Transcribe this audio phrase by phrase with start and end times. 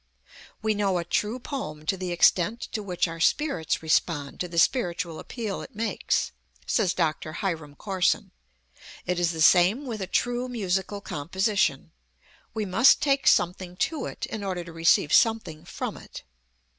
[0.63, 4.57] "We know a true poem to the extent to which our spirits respond to the
[4.57, 6.31] spiritual appeal it makes,"
[6.65, 7.33] says Dr.
[7.33, 8.31] Hiram Corson.
[9.05, 11.91] It is the same with a true musical composition.
[12.55, 16.23] We must take something to it, in order to receive something from it.